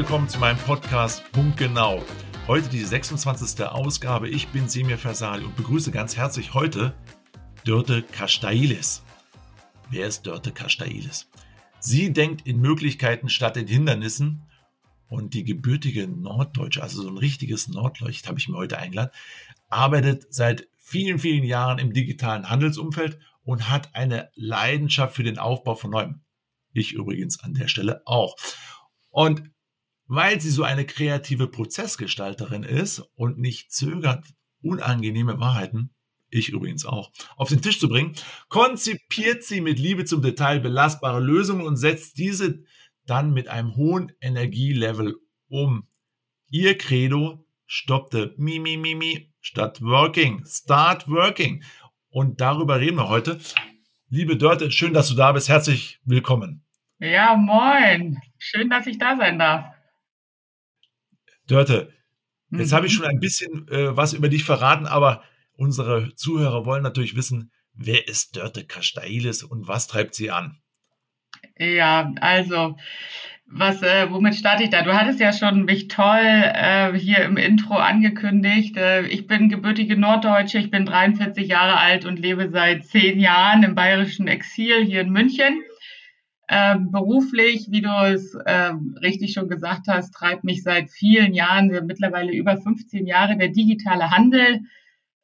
[0.00, 2.02] Willkommen zu meinem Podcast Punkt Genau.
[2.46, 3.62] Heute die 26.
[3.66, 4.30] Ausgabe.
[4.30, 6.94] Ich bin Semir Versali und begrüße ganz herzlich heute
[7.66, 9.02] Dörte Kastailis.
[9.90, 11.28] Wer ist Dörte Kastailis?
[11.80, 14.42] Sie denkt in Möglichkeiten statt in Hindernissen
[15.10, 19.12] und die gebürtige Norddeutsche, also so ein richtiges Nordleucht, habe ich mir heute eingeladen,
[19.68, 25.74] arbeitet seit vielen, vielen Jahren im digitalen Handelsumfeld und hat eine Leidenschaft für den Aufbau
[25.74, 26.22] von Neuem.
[26.72, 28.36] Ich übrigens an der Stelle auch.
[29.10, 29.42] Und
[30.10, 34.24] weil sie so eine kreative Prozessgestalterin ist und nicht zögert,
[34.60, 35.94] unangenehme Wahrheiten,
[36.30, 38.16] ich übrigens auch, auf den Tisch zu bringen,
[38.48, 42.64] konzipiert sie mit Liebe zum Detail belastbare Lösungen und setzt diese
[43.06, 45.14] dann mit einem hohen Energielevel
[45.48, 45.86] um.
[46.50, 50.44] Ihr Credo stoppte mi, mi, mi, mi statt working.
[50.44, 51.62] Start working.
[52.08, 53.38] Und darüber reden wir heute.
[54.08, 55.48] Liebe Dörte, schön, dass du da bist.
[55.48, 56.64] Herzlich willkommen.
[56.98, 58.18] Ja, moin.
[58.38, 59.79] Schön, dass ich da sein darf.
[61.50, 61.92] Dörte,
[62.50, 62.76] jetzt mhm.
[62.76, 62.96] habe ich mhm.
[62.96, 68.08] schon ein bisschen äh, was über dich verraten, aber unsere Zuhörer wollen natürlich wissen, wer
[68.08, 70.60] ist Dörte Kastailis und was treibt sie an?
[71.58, 72.76] Ja, also
[73.52, 74.82] was, äh, womit starte ich da?
[74.82, 78.76] Du hattest ja schon mich toll äh, hier im Intro angekündigt.
[78.76, 83.64] Äh, ich bin gebürtige Norddeutsche, ich bin 43 Jahre alt und lebe seit zehn Jahren
[83.64, 85.62] im bayerischen Exil hier in München.
[86.52, 91.68] Ähm, beruflich, wie du es ähm, richtig schon gesagt hast, treibt mich seit vielen Jahren,
[91.86, 94.62] mittlerweile über 15 Jahre, der digitale Handel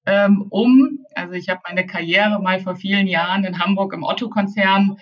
[0.06, 1.00] ähm, um.
[1.16, 4.98] Also ich habe meine Karriere mal vor vielen Jahren in Hamburg im Otto-Konzern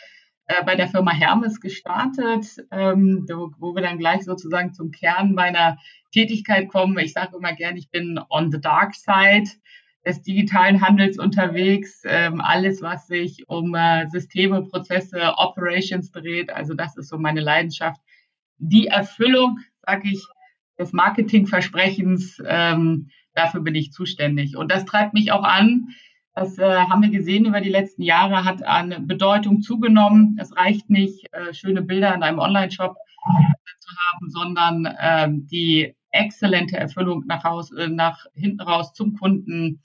[0.47, 3.27] äh, bei der Firma Hermes gestartet, ähm,
[3.59, 5.77] wo wir dann gleich sozusagen zum Kern meiner
[6.11, 6.98] Tätigkeit kommen.
[7.00, 9.50] Ich sage immer gern, ich bin on the dark side
[10.06, 12.02] des digitalen Handels unterwegs.
[12.04, 16.50] Ähm, alles, was sich um äh, Systeme, Prozesse, Operations dreht.
[16.50, 18.00] Also das ist so meine Leidenschaft.
[18.59, 20.25] Die Erfüllung, sage ich,
[20.78, 24.56] des Marketingversprechens, ähm, dafür bin ich zuständig.
[24.56, 25.88] Und das treibt mich auch an.
[26.34, 30.36] Das äh, haben wir gesehen über die letzten Jahre, hat an Bedeutung zugenommen.
[30.41, 32.97] Es reicht nicht, äh, schöne Bilder in einem Online-Shop
[33.78, 39.82] zu haben, sondern äh, die exzellente Erfüllung nach, Haus, äh, nach hinten raus zum Kunden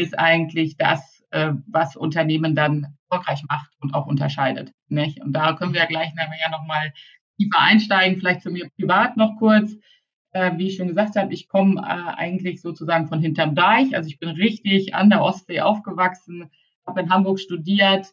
[0.00, 4.72] ist eigentlich das, äh, was Unternehmen dann erfolgreich macht und auch unterscheidet.
[4.88, 5.20] Nicht?
[5.20, 6.92] Und da können wir gleich nachher nochmal
[7.36, 9.76] tiefer einsteigen, vielleicht zu mir privat noch kurz.
[10.32, 13.94] Äh, wie ich schon gesagt habe, ich komme äh, eigentlich sozusagen von hinterm Deich.
[13.96, 16.50] Also ich bin richtig an der Ostsee aufgewachsen,
[16.86, 18.06] habe in Hamburg studiert,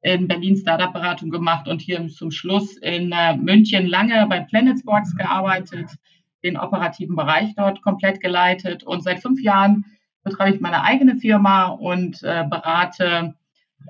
[0.00, 5.90] in Berlin Startup-Beratung gemacht und hier zum Schluss in München lange bei Planet Sports gearbeitet,
[6.44, 9.84] den operativen Bereich dort komplett geleitet und seit fünf Jahren
[10.28, 13.34] betreibe ich meine eigene Firma und äh, berate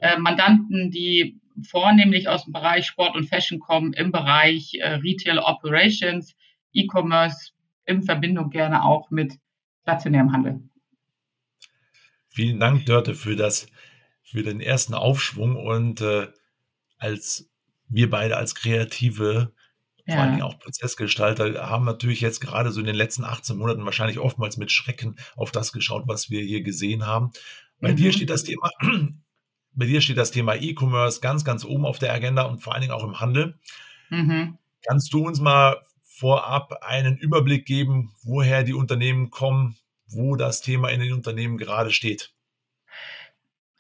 [0.01, 5.39] äh, Mandanten, die vornehmlich aus dem Bereich Sport und Fashion kommen, im Bereich äh, Retail
[5.39, 6.35] Operations,
[6.73, 7.53] E-Commerce,
[7.87, 9.35] in Verbindung gerne auch mit
[9.83, 10.61] stationärem Handel.
[12.29, 13.67] Vielen Dank, Dörte, für das,
[14.23, 16.29] für den ersten Aufschwung und äh,
[16.99, 17.51] als
[17.89, 19.53] wir beide als Kreative
[20.09, 20.15] ja.
[20.15, 23.85] vor allen Dingen auch Prozessgestalter, haben natürlich jetzt gerade so in den letzten 18 Monaten
[23.85, 27.31] wahrscheinlich oftmals mit Schrecken auf das geschaut, was wir hier gesehen haben.
[27.81, 27.97] Bei mhm.
[27.97, 28.71] dir steht das Thema,
[29.73, 32.83] bei dir steht das Thema E-Commerce ganz, ganz oben auf der Agenda und vor allen
[32.83, 33.59] Dingen auch im Handel.
[34.11, 34.59] Mhm.
[34.87, 39.77] Kannst du uns mal vorab einen Überblick geben, woher die Unternehmen kommen,
[40.09, 42.33] wo das Thema in den Unternehmen gerade steht?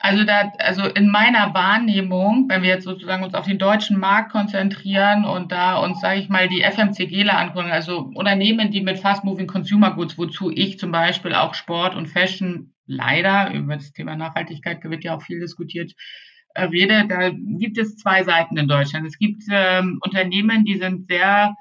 [0.01, 4.31] Also da, also in meiner Wahrnehmung, wenn wir jetzt sozusagen uns auf den deutschen Markt
[4.31, 9.25] konzentrieren und da uns, sage ich mal, die FMCGler angucken, also Unternehmen, die mit Fast
[9.25, 14.15] Moving Consumer Goods, wozu ich zum Beispiel auch Sport und Fashion leider, über das Thema
[14.15, 15.93] Nachhaltigkeit wird ja auch viel diskutiert,
[16.55, 19.05] äh, rede, da gibt es zwei Seiten in Deutschland.
[19.05, 21.57] Es gibt ähm, Unternehmen, die sind sehr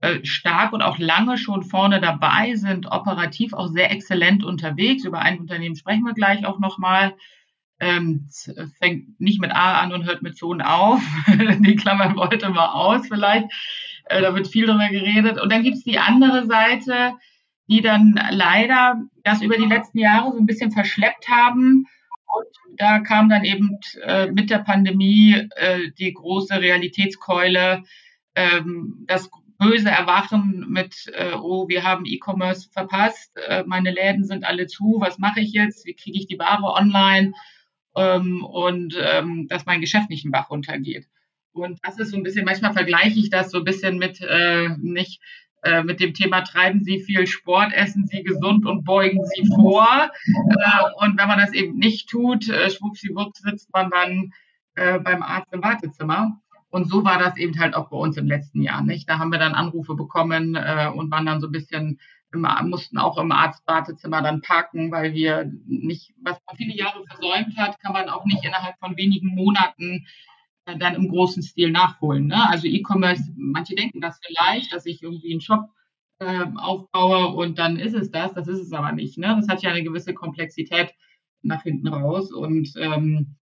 [0.00, 5.04] äh, stark und auch lange schon vorne dabei, sind operativ auch sehr exzellent unterwegs.
[5.04, 7.14] Über ein Unternehmen sprechen wir gleich auch nochmal.
[7.80, 8.28] Ähm,
[8.78, 11.00] fängt nicht mit A an und hört mit Zonen auf.
[11.28, 13.46] die Klammern wollte mal aus vielleicht.
[14.06, 15.40] Äh, da wird viel drüber geredet.
[15.40, 17.14] Und dann gibt's die andere Seite,
[17.68, 21.86] die dann leider das über die letzten Jahre so ein bisschen verschleppt haben.
[22.26, 27.84] Und da kam dann eben äh, mit der Pandemie äh, die große Realitätskeule,
[28.34, 34.44] ähm, das böse Erwachen mit, äh, oh, wir haben E-Commerce verpasst, äh, meine Läden sind
[34.44, 37.32] alle zu, was mache ich jetzt, wie kriege ich die Ware online?
[37.98, 41.06] Ähm, und ähm, dass mein Geschäft nicht in Bach runtergeht.
[41.52, 44.68] Und das ist so ein bisschen, manchmal vergleiche ich das so ein bisschen mit äh,
[44.78, 45.20] nicht
[45.62, 50.10] äh, mit dem Thema treiben Sie viel Sport, essen Sie gesund und beugen Sie vor.
[50.26, 54.32] Äh, und wenn man das eben nicht tut, äh, schwuppsiwupps sitzt man dann
[54.76, 56.40] äh, beim Arzt im Wartezimmer.
[56.70, 58.82] Und so war das eben halt auch bei uns im letzten Jahr.
[58.82, 59.08] Nicht?
[59.08, 61.98] Da haben wir dann Anrufe bekommen äh, und waren dann so ein bisschen
[62.32, 67.56] immer, mussten auch im Arztwartezimmer dann parken, weil wir nicht, was man viele Jahre versäumt
[67.56, 70.06] hat, kann man auch nicht innerhalb von wenigen Monaten
[70.66, 72.26] äh, dann im großen Stil nachholen.
[72.26, 72.48] Ne?
[72.48, 75.70] Also E-Commerce, manche denken das vielleicht, dass ich irgendwie einen Shop
[76.18, 78.34] äh, aufbaue und dann ist es das.
[78.34, 79.18] Das ist es aber nicht.
[79.18, 79.36] Ne?
[79.36, 80.92] Das hat ja eine gewisse Komplexität
[81.42, 83.36] nach hinten raus und ähm,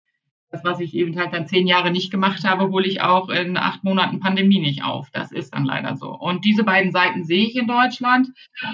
[0.53, 3.57] das, was ich eben halt dann zehn Jahre nicht gemacht habe, hole ich auch in
[3.57, 5.09] acht Monaten Pandemie nicht auf.
[5.11, 6.11] Das ist dann leider so.
[6.11, 8.27] Und diese beiden Seiten sehe ich in Deutschland.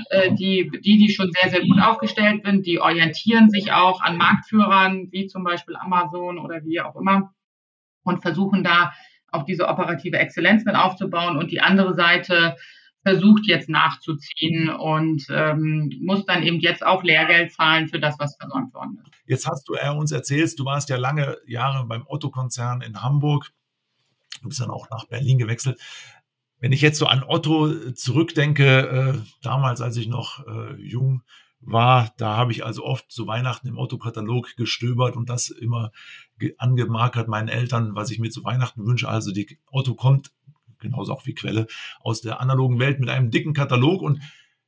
[0.09, 4.17] Äh, die, die, die schon sehr, sehr gut aufgestellt sind, die orientieren sich auch an
[4.17, 7.33] Marktführern, wie zum Beispiel Amazon oder wie auch immer,
[8.03, 8.91] und versuchen da
[9.31, 11.37] auch diese operative Exzellenz mit aufzubauen.
[11.37, 12.57] Und die andere Seite
[13.03, 18.35] versucht jetzt nachzuziehen und ähm, muss dann eben jetzt auch Lehrgeld zahlen für das, was
[18.35, 19.11] versäumt worden ist.
[19.25, 23.51] Jetzt hast du er uns erzählt, du warst ja lange Jahre beim Otto-Konzern in Hamburg,
[24.41, 25.79] du bist dann auch nach Berlin gewechselt.
[26.59, 31.23] Wenn ich jetzt so an Otto zurückdenke, äh, damals, als ich noch äh, jung
[31.61, 35.91] war, da habe ich also oft zu Weihnachten im Otto-Katalog gestöbert und das immer
[36.57, 39.07] angemarkert meinen Eltern, was ich mir zu Weihnachten wünsche.
[39.07, 40.31] Also die Otto kommt
[40.79, 41.67] genauso auch wie Quelle,
[42.01, 44.01] aus der analogen Welt mit einem dicken Katalog.
[44.01, 44.21] Und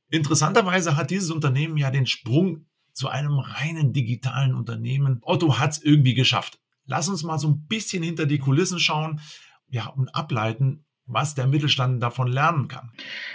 [0.08, 5.18] interessanterweise hat dieses Unternehmen ja den Sprung zu einem reinen digitalen Unternehmen.
[5.22, 6.60] Otto hat es irgendwie geschafft.
[6.84, 9.20] Lass uns mal so ein bisschen hinter die Kulissen schauen
[9.68, 12.90] ja, und ableiten, was der Mittelstand davon lernen kann.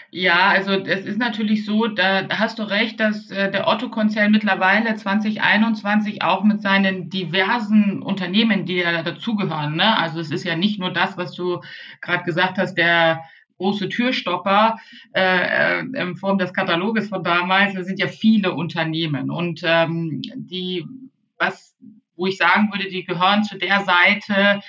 [0.10, 4.96] Ja, also es ist natürlich so, da hast du recht, dass äh, der Otto-Konzern mittlerweile
[4.96, 9.98] 2021 auch mit seinen diversen Unternehmen, die ja dazugehören, ne?
[9.98, 11.62] also es ist ja nicht nur das, was du
[12.02, 13.24] gerade gesagt hast, der
[13.58, 14.78] große Türstopper
[15.14, 20.22] äh, äh, in Form des Kataloges von damals, das sind ja viele Unternehmen und ähm,
[20.36, 20.86] die,
[21.38, 21.76] was,
[22.16, 24.62] wo ich sagen würde, die gehören zu der Seite,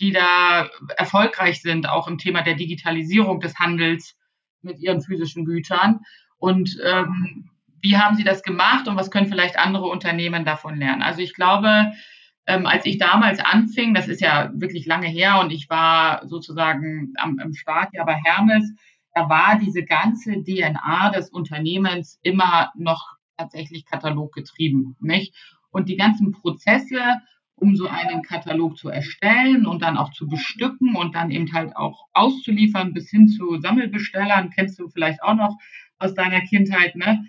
[0.00, 4.16] die da erfolgreich sind, auch im Thema der Digitalisierung des Handels
[4.62, 6.00] mit ihren physischen Gütern.
[6.38, 7.50] Und ähm,
[7.80, 11.02] wie haben Sie das gemacht und was können vielleicht andere Unternehmen davon lernen?
[11.02, 11.92] Also ich glaube,
[12.46, 17.12] ähm, als ich damals anfing, das ist ja wirklich lange her und ich war sozusagen
[17.16, 18.72] am, am Start ja bei Hermes,
[19.14, 25.34] da war diese ganze DNA des Unternehmens immer noch tatsächlich kataloggetrieben, nicht?
[25.70, 27.00] Und die ganzen Prozesse
[27.56, 31.74] um so einen Katalog zu erstellen und dann auch zu bestücken und dann eben halt
[31.76, 35.56] auch auszuliefern bis hin zu Sammelbestellern, kennst du vielleicht auch noch
[35.98, 37.24] aus deiner Kindheit, ne?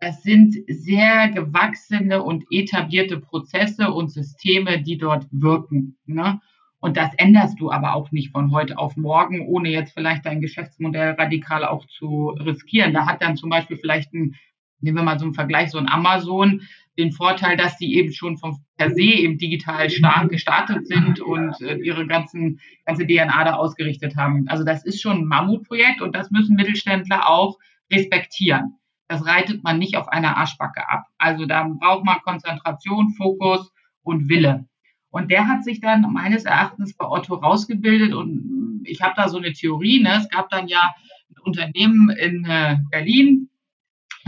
[0.00, 5.96] Das sind sehr gewachsene und etablierte Prozesse und Systeme, die dort wirken.
[6.06, 6.40] Ne?
[6.78, 10.40] Und das änderst du aber auch nicht von heute auf morgen, ohne jetzt vielleicht dein
[10.40, 12.94] Geschäftsmodell radikal auch zu riskieren.
[12.94, 14.36] Da hat dann zum Beispiel vielleicht ein,
[14.80, 16.62] nehmen wir mal so einen Vergleich, so ein Amazon,
[16.98, 21.60] den Vorteil, dass die eben schon vom per se eben digital stark gestartet sind und
[21.60, 24.46] äh, ihre ganzen, ganze DNA da ausgerichtet haben.
[24.48, 27.58] Also das ist schon ein Mammutprojekt und das müssen Mittelständler auch
[27.92, 28.74] respektieren.
[29.08, 31.04] Das reitet man nicht auf einer Arschbacke ab.
[31.18, 33.72] Also da braucht man Konzentration, Fokus
[34.02, 34.66] und Wille.
[35.10, 39.38] Und der hat sich dann meines Erachtens bei Otto rausgebildet und ich habe da so
[39.38, 40.02] eine Theorie.
[40.02, 40.16] Ne?
[40.18, 40.94] Es gab dann ja
[41.30, 43.48] ein Unternehmen in äh, Berlin,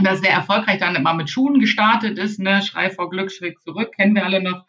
[0.03, 3.91] das sehr erfolgreich dann immer mit Schuhen gestartet ist, ne, Schrei vor Glück, schräg zurück,
[3.95, 4.65] kennen wir alle noch,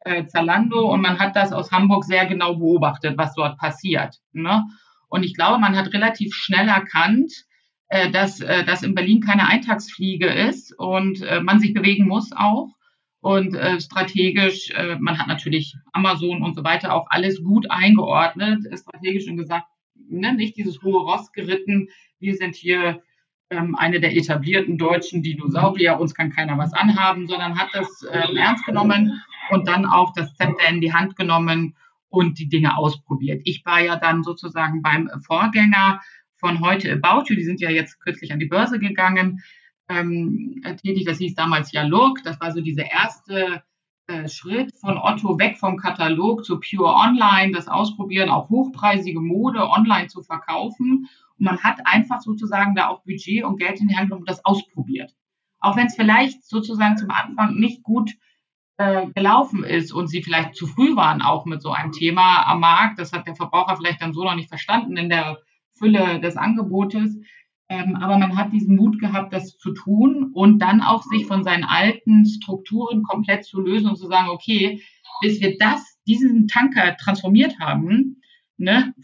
[0.00, 4.16] äh, Zalando und man hat das aus Hamburg sehr genau beobachtet, was dort passiert.
[4.32, 4.64] Ne?
[5.08, 7.32] Und ich glaube, man hat relativ schnell erkannt,
[7.88, 12.32] äh, dass äh, das in Berlin keine Eintagsfliege ist und äh, man sich bewegen muss
[12.32, 12.68] auch.
[13.20, 18.64] Und äh, strategisch, äh, man hat natürlich Amazon und so weiter auch alles gut eingeordnet,
[18.78, 19.66] strategisch und gesagt,
[20.08, 21.88] ne, nicht dieses hohe Ross geritten,
[22.20, 23.02] wir sind hier
[23.50, 28.34] ähm, eine der etablierten deutschen Dinosaurier, uns kann keiner was anhaben, sondern hat das äh,
[28.36, 31.74] ernst genommen und dann auch das Zepter in die Hand genommen
[32.10, 33.42] und die Dinge ausprobiert.
[33.44, 36.00] Ich war ja dann sozusagen beim Vorgänger
[36.36, 39.42] von heute About You, die sind ja jetzt kürzlich an die Börse gegangen,
[39.88, 41.04] ähm, tätig.
[41.04, 42.22] Das hieß damals ja Look.
[42.24, 43.62] Das war so dieser erste
[44.06, 49.68] äh, Schritt von Otto weg vom Katalog zu Pure Online, das Ausprobieren, auch hochpreisige Mode
[49.68, 51.08] online zu verkaufen.
[51.38, 54.30] Und man hat einfach sozusagen da auch Budget und Geld in die Hand genommen und
[54.30, 55.14] das ausprobiert.
[55.60, 58.12] Auch wenn es vielleicht sozusagen zum Anfang nicht gut
[58.78, 62.60] äh, gelaufen ist und sie vielleicht zu früh waren auch mit so einem Thema am
[62.60, 62.98] Markt.
[62.98, 65.38] Das hat der Verbraucher vielleicht dann so noch nicht verstanden in der
[65.74, 67.16] Fülle des Angebotes.
[67.68, 71.44] Ähm, aber man hat diesen Mut gehabt, das zu tun und dann auch sich von
[71.44, 74.80] seinen alten Strukturen komplett zu lösen und zu sagen, okay,
[75.20, 78.22] bis wir das, diesen Tanker transformiert haben,
[78.56, 78.94] ne,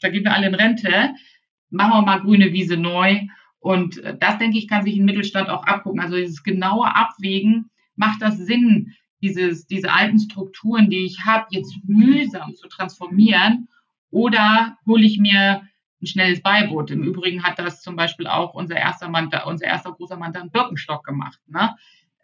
[0.00, 1.14] da gehen wir alle in Rente,
[1.72, 3.20] machen wir mal grüne Wiese neu.
[3.58, 6.00] Und äh, das, denke ich, kann sich ein Mittelstand auch abgucken.
[6.00, 11.76] Also dieses genaue Abwägen, macht das Sinn, dieses, diese alten Strukturen, die ich habe, jetzt
[11.84, 13.68] mühsam zu transformieren
[14.10, 15.62] Oder hole ich mir
[16.02, 16.90] ein schnelles Beiboot.
[16.90, 21.04] Im Übrigen hat das zum Beispiel auch unser erster Mandant, unser erster großer Mandant Birkenstock
[21.04, 21.38] gemacht.
[21.46, 21.74] Ne?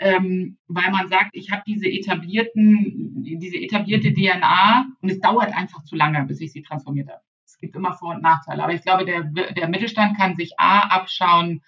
[0.00, 5.84] Ähm, weil man sagt, ich habe diese etablierten, diese etablierte DNA und es dauert einfach
[5.84, 7.22] zu lange, bis ich sie transformiert habe.
[7.58, 8.62] Es gibt immer Vor- und Nachteile.
[8.62, 11.60] Aber ich glaube, der, der Mittelstand kann sich A abschauen,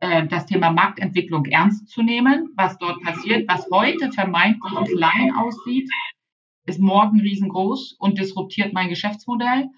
[0.00, 5.90] äh, das Thema Marktentwicklung ernst zu nehmen, was dort passiert, was heute vermeintlich klein aussieht,
[6.64, 9.68] ist morgen riesengroß und disruptiert mein Geschäftsmodell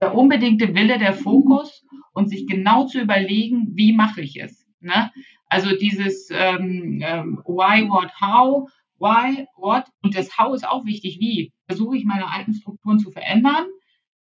[0.00, 1.84] der unbedingte Wille, der Fokus
[2.14, 4.66] und sich genau zu überlegen, wie mache ich es.
[4.80, 5.10] Ne?
[5.48, 11.18] Also dieses ähm, ähm, Why, What, How, Why, What und das How ist auch wichtig.
[11.20, 13.66] Wie versuche ich meine alten Strukturen zu verändern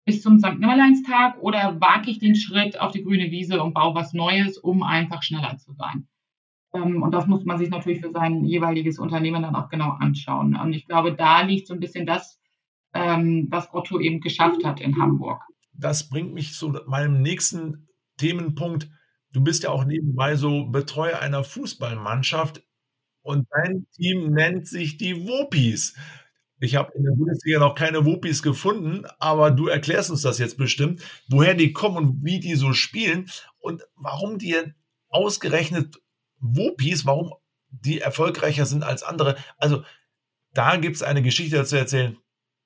[0.04, 0.58] bis zum St.
[0.58, 4.82] Nimmerleinstag oder wage ich den Schritt auf die grüne Wiese und baue was Neues, um
[4.82, 6.08] einfach schneller zu sein?
[6.74, 10.56] Ähm, und das muss man sich natürlich für sein jeweiliges Unternehmen dann auch genau anschauen.
[10.56, 12.40] Und ich glaube, da liegt so ein bisschen das,
[12.94, 15.42] ähm, was Otto eben geschafft hat in Hamburg
[15.74, 18.88] das bringt mich zu meinem nächsten Themenpunkt.
[19.32, 22.62] Du bist ja auch nebenbei so Betreuer einer Fußballmannschaft
[23.22, 25.94] und dein Team nennt sich die Wopis.
[26.62, 30.56] Ich habe in der Bundesliga noch keine Wopis gefunden, aber du erklärst uns das jetzt
[30.56, 33.28] bestimmt, woher die kommen und wie die so spielen
[33.58, 34.54] und warum die
[35.08, 35.96] ausgerechnet
[36.38, 37.32] Wopis, warum
[37.70, 39.34] die erfolgreicher sind als andere.
[39.58, 39.82] Also
[40.54, 42.16] da gibt es eine Geschichte dazu erzählen.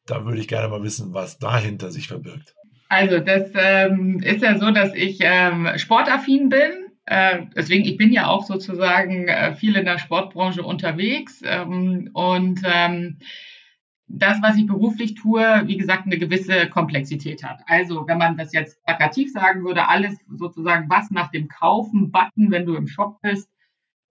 [0.04, 2.54] Da würde ich gerne mal wissen, was dahinter sich verbirgt.
[2.90, 6.90] Also das ähm, ist ja so, dass ich ähm, sportaffin bin.
[7.06, 11.40] Äh, deswegen, ich bin ja auch sozusagen äh, viel in der Sportbranche unterwegs.
[11.46, 13.20] Ähm, und ähm,
[14.08, 17.60] das, was ich beruflich tue, wie gesagt, eine gewisse Komplexität hat.
[17.66, 22.66] Also, wenn man das jetzt plakativ sagen würde, alles sozusagen, was nach dem Kaufen-Button, wenn
[22.66, 23.50] du im Shop bist,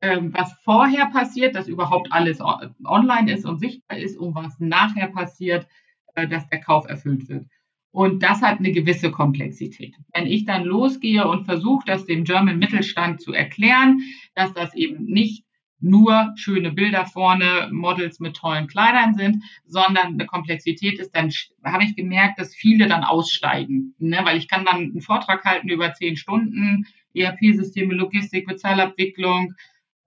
[0.02, 5.08] ähm, was vorher passiert, dass überhaupt alles online ist und sichtbar ist und was nachher
[5.08, 5.68] passiert,
[6.16, 7.46] äh, dass der Kauf erfüllt wird.
[7.92, 9.96] Und das hat eine gewisse Komplexität.
[10.14, 14.02] Wenn ich dann losgehe und versuche, das dem German Mittelstand zu erklären,
[14.36, 15.45] dass das eben nicht
[15.86, 21.32] nur schöne Bilder vorne, Models mit tollen Kleidern sind, sondern eine Komplexität ist, dann
[21.64, 23.94] habe ich gemerkt, dass viele dann aussteigen.
[24.00, 24.20] Ne?
[24.24, 29.54] Weil ich kann dann einen Vortrag halten über zehn Stunden, ERP-Systeme, Logistik, Bezahlabwicklung,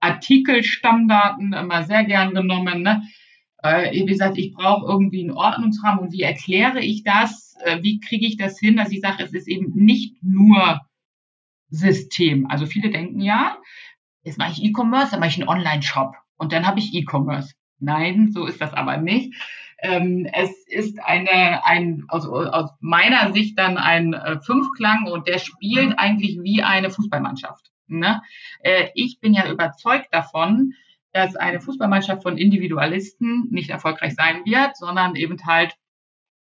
[0.01, 2.83] Artikelstammdaten, immer sehr gern genommen.
[2.83, 3.01] Ne?
[3.63, 7.55] Äh, wie gesagt, ich brauche irgendwie einen Ordnungsrahmen und wie erkläre ich das?
[7.63, 10.81] Äh, wie kriege ich das hin, dass ich sage, es ist eben nicht nur
[11.69, 12.47] System.
[12.47, 13.57] Also viele denken ja,
[14.23, 17.53] jetzt mache ich E-Commerce, dann mache ich einen Online-Shop und dann habe ich E-Commerce.
[17.79, 19.33] Nein, so ist das aber nicht.
[19.81, 25.39] Ähm, es ist eine, ein, also aus meiner Sicht dann ein äh, Fünfklang und der
[25.39, 27.71] spielt eigentlich wie eine Fußballmannschaft.
[27.87, 28.21] Ne?
[28.61, 30.73] Äh, ich bin ja überzeugt davon,
[31.13, 35.73] dass eine Fußballmannschaft von Individualisten nicht erfolgreich sein wird, sondern eben halt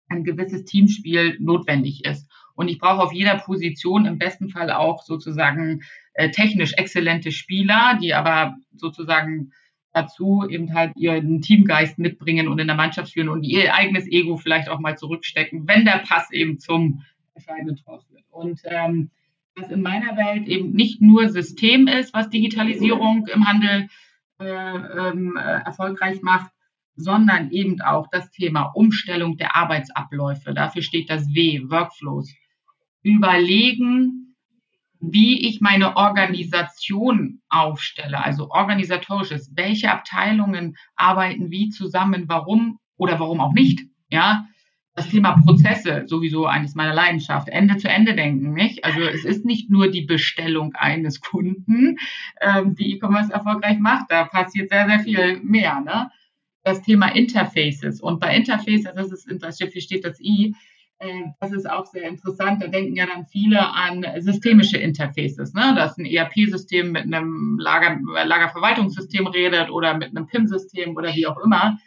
[0.09, 2.29] ein gewisses Teamspiel notwendig ist.
[2.53, 7.97] Und ich brauche auf jeder Position im besten Fall auch sozusagen äh, technisch exzellente Spieler,
[8.01, 9.51] die aber sozusagen
[9.93, 14.37] dazu eben halt ihren Teamgeist mitbringen und in der Mannschaft führen und ihr eigenes Ego
[14.37, 17.03] vielleicht auch mal zurückstecken, wenn der Pass eben zum
[17.33, 18.23] entscheidenden Tor wird.
[18.29, 19.09] Und ähm,
[19.55, 23.87] was in meiner Welt eben nicht nur System ist, was Digitalisierung im Handel
[24.39, 26.51] äh, ähm, äh, erfolgreich macht,
[26.95, 30.53] sondern eben auch das Thema Umstellung der Arbeitsabläufe.
[30.53, 32.33] Dafür steht das W, Workflows.
[33.03, 34.30] Überlegen,
[35.01, 39.51] wie ich meine Organisation aufstelle, also organisatorisches.
[39.55, 43.81] Welche Abteilungen arbeiten wie zusammen, warum oder warum auch nicht?
[44.09, 44.45] Ja,
[44.93, 47.49] das Thema Prozesse sowieso eines meiner Leidenschaft.
[47.49, 48.83] Ende zu Ende denken, nicht?
[48.85, 51.97] Also es ist nicht nur die Bestellung eines Kunden,
[52.41, 54.11] ähm, die E-Commerce erfolgreich macht.
[54.11, 56.11] Da passiert sehr, sehr viel mehr, ne?
[56.63, 58.01] Das Thema Interfaces.
[58.01, 60.53] Und bei Interfaces, das ist, das steht das I,
[61.39, 62.61] das ist auch sehr interessant.
[62.61, 65.73] Da denken ja dann viele an systemische Interfaces, ne?
[65.75, 71.39] dass ein ERP-System mit einem Lager, Lagerverwaltungssystem redet oder mit einem PIM-System oder wie auch
[71.39, 71.77] immer.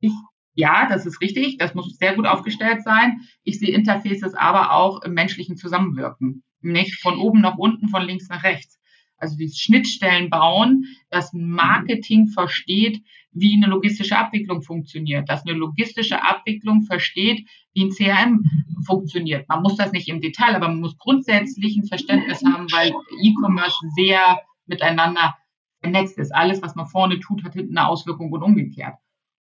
[0.00, 0.12] Ich
[0.56, 1.58] ja, das ist richtig.
[1.58, 3.20] Das muss sehr gut aufgestellt sein.
[3.44, 6.42] Ich sehe Interfaces aber auch im menschlichen Zusammenwirken.
[6.62, 8.80] Nicht von oben nach unten, von links nach rechts.
[9.18, 16.22] Also die Schnittstellen bauen, dass Marketing versteht, wie eine logistische Abwicklung funktioniert, dass eine logistische
[16.22, 18.44] Abwicklung versteht, wie ein CRM
[18.86, 19.48] funktioniert.
[19.48, 22.92] Man muss das nicht im Detail, aber man muss grundsätzlich ein Verständnis haben, weil
[23.22, 25.34] E-Commerce sehr miteinander
[25.80, 26.34] vernetzt ist.
[26.34, 28.94] Alles, was man vorne tut, hat hinten eine Auswirkung und umgekehrt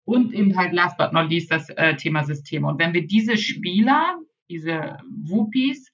[0.05, 2.67] und eben halt last but not least das äh, Thema Systeme.
[2.69, 4.19] Und wenn wir diese Spieler,
[4.51, 5.91] diese Wupis,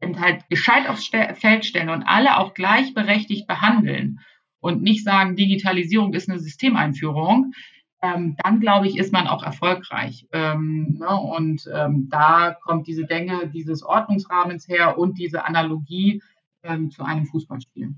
[0.00, 4.20] eben halt gescheit aufs Feld stellen und alle auch gleichberechtigt behandeln
[4.60, 7.52] und nicht sagen, Digitalisierung ist eine Systemeinführung,
[8.00, 10.26] ähm, dann glaube ich, ist man auch erfolgreich.
[10.32, 11.08] Ähm, ne?
[11.08, 16.22] Und ähm, da kommt diese Denke dieses Ordnungsrahmens her und diese Analogie
[16.62, 17.94] ähm, zu einem Fußballspiel.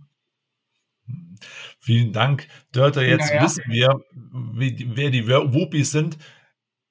[1.78, 3.06] Vielen Dank, Dörter.
[3.06, 3.42] Jetzt ja.
[3.42, 4.00] wissen wir,
[4.54, 6.18] wie, wer die Wuppies sind.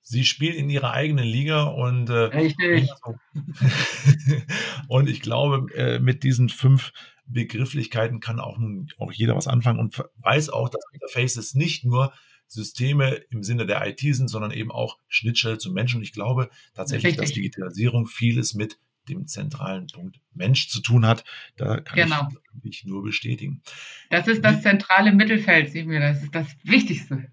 [0.09, 2.89] Sie spielen in ihrer eigenen Liga und äh, Richtig.
[4.87, 6.93] und ich glaube, äh, mit diesen fünf
[7.27, 12.11] Begrifflichkeiten kann auch nun auch jeder was anfangen und weiß auch, dass Interfaces nicht nur
[12.47, 15.97] Systeme im Sinne der IT sind, sondern eben auch Schnittstelle zum Menschen.
[15.97, 17.27] Und ich glaube tatsächlich, Richtig.
[17.27, 21.23] dass Digitalisierung vieles mit dem zentralen Punkt Mensch zu tun hat.
[21.55, 22.29] Da kann genau.
[22.57, 23.61] ich mich nur bestätigen.
[24.09, 25.99] Das ist das zentrale Mittelfeld, sehen wir.
[25.99, 27.31] Das ist das Wichtigste.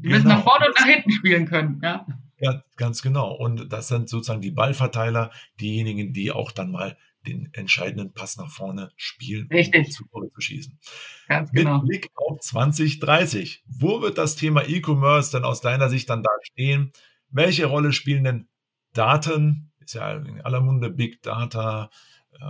[0.00, 0.14] Genau.
[0.14, 1.80] müssen nach vorne und nach hinten spielen können.
[1.82, 2.06] Ja.
[2.38, 3.32] ja, ganz genau.
[3.32, 8.50] Und das sind sozusagen die Ballverteiler, diejenigen, die auch dann mal den entscheidenden Pass nach
[8.50, 9.86] vorne spielen, Richtig.
[9.86, 10.78] um zu Tore zu schießen.
[11.26, 11.78] Ganz genau.
[11.78, 13.64] Mit Blick auf 2030.
[13.66, 16.92] Wo wird das Thema E-Commerce denn aus deiner Sicht dann da stehen?
[17.30, 18.48] Welche Rolle spielen denn
[18.94, 19.72] Daten?
[19.80, 21.90] Ist ja in aller Munde Big Data
[22.32, 22.44] äh,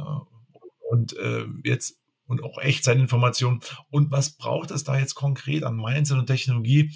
[0.90, 3.60] und äh, jetzt und auch Echtzeitinformationen.
[3.90, 6.92] Und was braucht es da jetzt konkret an Mindset und Technologie?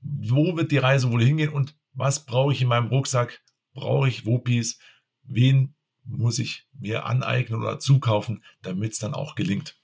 [0.00, 3.40] Wo wird die Reise wohl hingehen und was brauche ich in meinem Rucksack?
[3.74, 4.78] Brauche ich Wopis?
[5.22, 9.76] Wen muss ich mir aneignen oder zukaufen, damit es dann auch gelingt?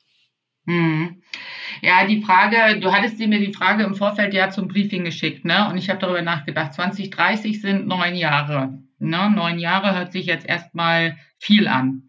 [0.67, 1.23] Hm.
[1.81, 5.69] Ja, die Frage, du hattest mir die Frage im Vorfeld ja zum Briefing geschickt, ne?
[5.69, 6.75] Und ich habe darüber nachgedacht.
[6.75, 8.83] 2030 sind neun Jahre.
[8.99, 9.31] Ne?
[9.31, 12.06] Neun Jahre hört sich jetzt erstmal viel an.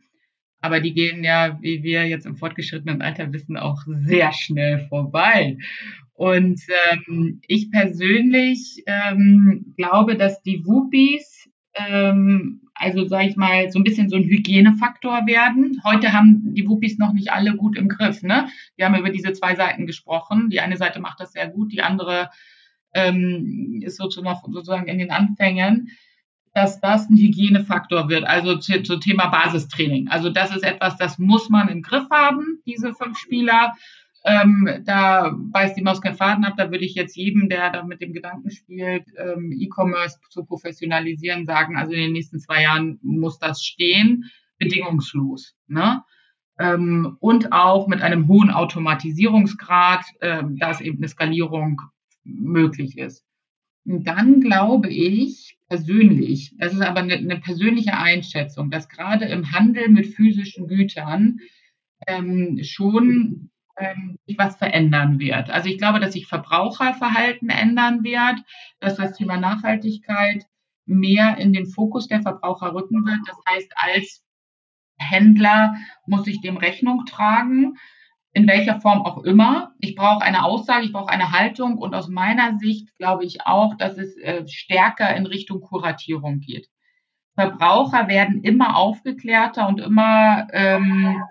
[0.60, 5.58] Aber die gehen ja, wie wir jetzt im fortgeschrittenen Alter wissen, auch sehr schnell vorbei.
[6.14, 6.60] Und
[6.92, 13.84] ähm, ich persönlich ähm, glaube, dass die Wupis ähm, also sage ich mal, so ein
[13.84, 15.82] bisschen so ein Hygienefaktor werden.
[15.84, 18.22] Heute haben die Wuppies noch nicht alle gut im Griff.
[18.24, 18.48] Ne?
[18.76, 20.50] Wir haben über diese zwei Seiten gesprochen.
[20.50, 22.30] Die eine Seite macht das sehr gut, die andere
[22.94, 25.90] ähm, ist sozusagen in den Anfängen,
[26.58, 30.08] dass das ein Hygienefaktor wird, also zu, zu Thema Basistraining.
[30.08, 33.76] Also das ist etwas, das muss man im Griff haben, diese fünf Spieler.
[34.26, 36.56] Ähm, da beißt die Maus keinen Faden ab.
[36.58, 41.46] Da würde ich jetzt jedem, der da mit dem Gedanken spielt, ähm, E-Commerce zu professionalisieren,
[41.46, 44.26] sagen, also in den nächsten zwei Jahren muss das stehen,
[44.58, 45.54] bedingungslos.
[45.68, 46.02] Ne?
[46.58, 51.80] Ähm, und auch mit einem hohen Automatisierungsgrad, ähm, dass eben eine Skalierung
[52.24, 53.27] möglich ist.
[53.88, 59.54] Und dann glaube ich persönlich, das ist aber eine, eine persönliche Einschätzung, dass gerade im
[59.54, 61.40] Handel mit physischen Gütern
[62.06, 65.50] ähm, schon ähm, sich was verändern wird.
[65.50, 68.40] Also ich glaube, dass sich Verbraucherverhalten ändern wird,
[68.80, 70.46] dass das Thema Nachhaltigkeit
[70.86, 73.20] mehr in den Fokus der Verbraucher rücken wird.
[73.26, 74.24] Das heißt, als
[74.98, 77.78] Händler muss ich dem Rechnung tragen,
[78.38, 79.74] in welcher Form auch immer.
[79.80, 83.76] Ich brauche eine Aussage, ich brauche eine Haltung und aus meiner Sicht glaube ich auch,
[83.80, 86.68] dass es äh, stärker in Richtung Kuratierung geht.
[87.34, 91.24] Verbraucher werden immer aufgeklärter und immer ähm,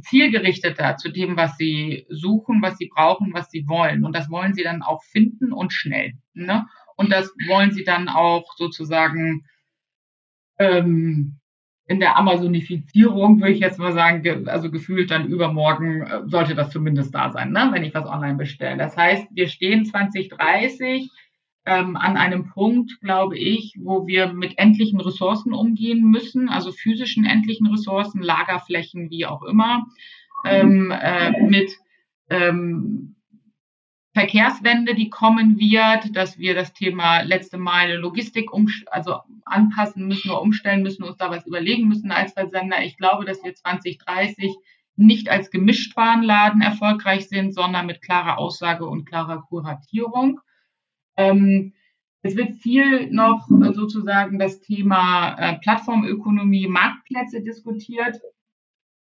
[0.00, 4.02] zielgerichteter zu dem, was sie suchen, was sie brauchen, was sie wollen.
[4.02, 6.14] Und das wollen sie dann auch finden und schnell.
[6.32, 6.66] Ne?
[6.96, 9.44] Und das wollen sie dann auch sozusagen
[10.58, 11.41] ähm,
[11.86, 16.70] in der Amazonifizierung, würde ich jetzt mal sagen, also gefühlt dann übermorgen äh, sollte das
[16.70, 17.70] zumindest da sein, ne?
[17.72, 18.76] wenn ich was online bestelle.
[18.76, 21.10] Das heißt, wir stehen 2030
[21.64, 27.24] ähm, an einem Punkt, glaube ich, wo wir mit endlichen Ressourcen umgehen müssen, also physischen
[27.24, 29.86] endlichen Ressourcen, Lagerflächen, wie auch immer,
[30.44, 31.72] ähm, äh, mit
[32.30, 33.16] ähm,
[34.14, 40.30] Verkehrswende, die kommen wird, dass wir das Thema letzte Meile Logistik um, also anpassen müssen
[40.30, 42.82] oder umstellen müssen, uns da was überlegen müssen als Versender.
[42.84, 44.54] Ich glaube, dass wir 2030
[44.96, 50.40] nicht als Gemischtwarenladen erfolgreich sind, sondern mit klarer Aussage und klarer Kuratierung.
[51.16, 51.72] Ähm,
[52.20, 58.20] es wird viel noch sozusagen das Thema äh, Plattformökonomie, Marktplätze diskutiert.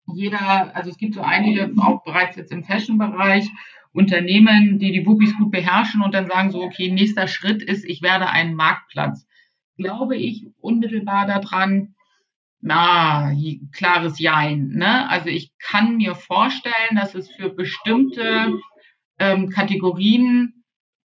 [0.06, 3.50] Jeder, also es gibt so einige, auch bereits jetzt im Fashion-Bereich,
[3.92, 8.02] Unternehmen, die die Wuppies gut beherrschen und dann sagen so, okay, nächster Schritt ist, ich
[8.02, 9.26] werde ein Marktplatz.
[9.76, 11.94] Glaube ich unmittelbar daran,
[12.60, 13.32] na,
[13.72, 14.70] klares Jein.
[14.70, 15.08] Ne?
[15.08, 18.58] Also ich kann mir vorstellen, dass es für bestimmte
[19.18, 20.64] ähm, Kategorien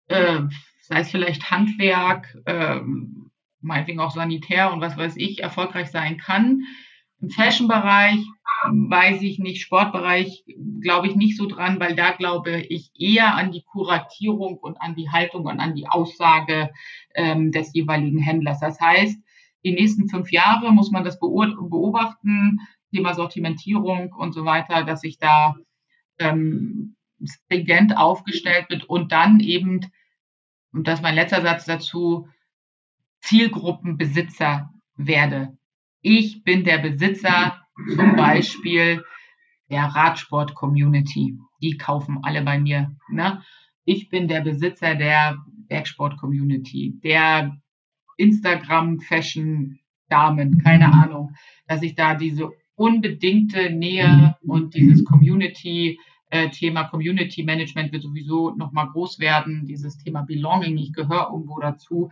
[0.08, 0.42] äh,
[0.88, 6.64] sei es vielleicht Handwerk, ähm, meinetwegen auch Sanitär und was weiß ich, erfolgreich sein kann.
[7.22, 8.20] Im Fashion-Bereich
[8.72, 10.44] weiß ich nicht, Sportbereich
[10.82, 14.96] glaube ich nicht so dran, weil da glaube ich eher an die Kuratierung und an
[14.96, 16.72] die Haltung und an die Aussage
[17.16, 18.60] ähm, des jeweiligen Händlers.
[18.60, 19.20] Das heißt,
[19.64, 22.60] die nächsten fünf Jahre muss man das beobachten,
[22.94, 25.56] Thema Sortimentierung und so weiter, dass sich da
[26.20, 29.82] ähm, stringent aufgestellt wird und dann eben
[30.74, 32.28] und das ist mein letzter Satz dazu,
[33.22, 35.57] Zielgruppenbesitzer werde.
[36.10, 37.60] Ich bin der Besitzer
[37.94, 39.04] zum Beispiel
[39.70, 41.38] der Radsport-Community.
[41.62, 42.96] Die kaufen alle bei mir.
[43.12, 43.42] Ne?
[43.84, 47.58] Ich bin der Besitzer der Bergsport-Community, der
[48.16, 51.36] Instagram-Fashion-Damen, keine Ahnung,
[51.68, 58.52] dass ich da diese unbedingte Nähe und dieses Community äh, Thema Community Management wird sowieso
[58.52, 59.66] nochmal groß werden.
[59.66, 62.12] Dieses Thema Belonging, ich gehöre irgendwo dazu.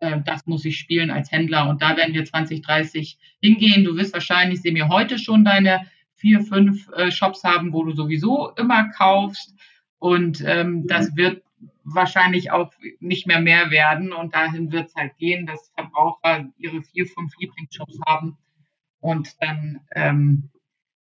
[0.00, 1.68] Äh, das muss ich spielen als Händler.
[1.68, 3.84] Und da werden wir 2030 hingehen.
[3.84, 7.92] Du wirst wahrscheinlich, sehen wir heute schon deine vier, fünf äh, Shops haben, wo du
[7.92, 9.54] sowieso immer kaufst.
[9.98, 11.42] Und ähm, das wird
[11.84, 14.12] wahrscheinlich auch nicht mehr mehr werden.
[14.12, 18.36] Und dahin wird es halt gehen, dass Verbraucher ihre vier, fünf Lieblingsshops haben
[19.00, 20.50] und dann ähm,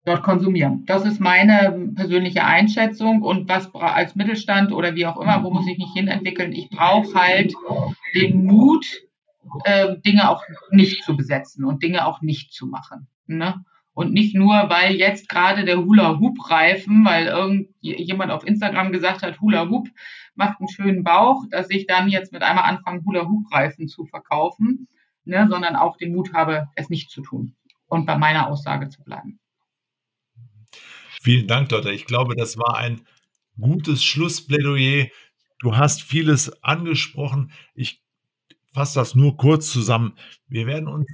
[0.05, 0.85] dort konsumieren.
[0.85, 3.21] Das ist meine persönliche Einschätzung.
[3.21, 6.53] Und was als Mittelstand oder wie auch immer, wo muss ich mich hinentwickeln?
[6.53, 7.53] Ich brauche halt
[8.13, 8.85] den Mut,
[9.65, 13.07] äh, Dinge auch nicht zu besetzen und Dinge auch nicht zu machen.
[13.27, 13.63] Ne?
[13.93, 19.89] Und nicht nur, weil jetzt gerade der Hula-Hoop-Reifen, weil irgendjemand auf Instagram gesagt hat, Hula-Hoop
[20.35, 24.87] macht einen schönen Bauch, dass ich dann jetzt mit einmal anfange, Hula-Hoop-Reifen zu verkaufen,
[25.25, 27.55] ne, sondern auch den Mut habe, es nicht zu tun
[27.87, 29.39] und bei meiner Aussage zu bleiben.
[31.21, 31.91] Vielen Dank, Dotter.
[31.91, 33.01] Ich glaube, das war ein
[33.59, 35.07] gutes Schlussplädoyer.
[35.59, 37.51] Du hast vieles angesprochen.
[37.75, 38.00] Ich
[38.71, 40.13] fasse das nur kurz zusammen.
[40.47, 41.07] Wir werden uns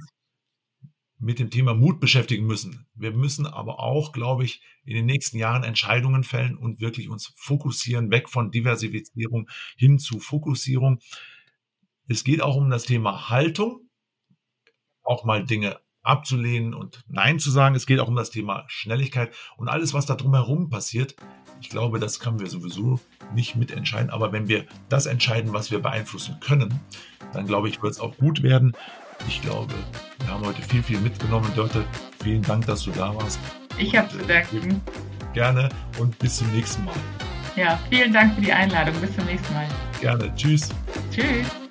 [1.18, 2.86] mit dem Thema Mut beschäftigen müssen.
[2.94, 7.32] Wir müssen aber auch, glaube ich, in den nächsten Jahren Entscheidungen fällen und wirklich uns
[7.36, 11.00] fokussieren, weg von Diversifizierung hin zu Fokussierung.
[12.06, 13.88] Es geht auch um das Thema Haltung,
[15.02, 17.74] auch mal Dinge abzulehnen und Nein zu sagen.
[17.74, 21.14] Es geht auch um das Thema Schnelligkeit und alles, was da drumherum passiert.
[21.60, 23.00] Ich glaube, das können wir sowieso
[23.34, 24.10] nicht mitentscheiden.
[24.10, 26.80] Aber wenn wir das entscheiden, was wir beeinflussen können,
[27.32, 28.74] dann glaube ich, wird es auch gut werden.
[29.26, 29.74] Ich glaube,
[30.20, 31.50] wir haben heute viel, viel mitgenommen.
[31.54, 31.84] Dörte,
[32.22, 33.40] vielen Dank, dass du da warst.
[33.76, 34.80] Ich habe zu danken.
[35.34, 35.68] Gerne
[35.98, 36.94] und bis zum nächsten Mal.
[37.56, 38.94] Ja, vielen Dank für die Einladung.
[39.00, 39.66] Bis zum nächsten Mal.
[40.00, 40.32] Gerne.
[40.36, 40.68] Tschüss.
[41.10, 41.67] Tschüss.